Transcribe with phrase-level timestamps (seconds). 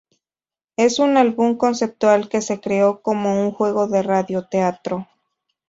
[0.77, 5.07] Es un álbum conceptual que se creó como un juego de radio teatro.